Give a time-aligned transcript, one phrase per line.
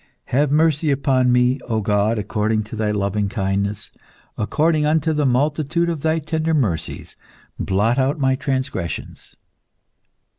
[0.31, 3.91] _"Have mercy, upon me, O God, according to Thy loving kindness:
[4.35, 7.15] according unto the multitude of Thy tender mercies
[7.59, 9.35] blot out my transgressions."